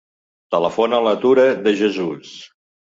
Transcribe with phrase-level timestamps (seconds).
[0.55, 2.37] Telefona a la Tura De Jesus.